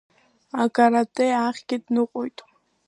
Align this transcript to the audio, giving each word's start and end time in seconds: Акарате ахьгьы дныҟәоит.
Акарате 0.61 1.25
ахьгьы 1.47 1.77
дныҟәоит. 1.83 2.37